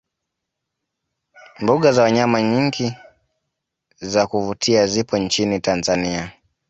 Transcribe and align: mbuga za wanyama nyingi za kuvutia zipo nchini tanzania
mbuga 1.59 1.91
za 1.91 2.03
wanyama 2.03 2.41
nyingi 2.41 2.93
za 3.99 4.27
kuvutia 4.27 4.87
zipo 4.87 5.17
nchini 5.17 5.59
tanzania 5.59 6.31